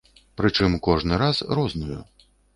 Прычым 0.39 0.77
кожны 0.87 1.21
раз 1.25 1.43
розную. 1.61 2.01